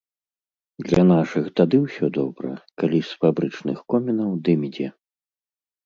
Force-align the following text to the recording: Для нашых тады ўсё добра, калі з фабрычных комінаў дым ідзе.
Для 0.87 1.03
нашых 1.11 1.45
тады 1.61 1.77
ўсё 1.85 2.05
добра, 2.19 2.51
калі 2.83 2.99
з 3.13 3.23
фабрычных 3.23 3.77
комінаў 3.95 4.31
дым 4.49 4.59
ідзе. 4.71 4.89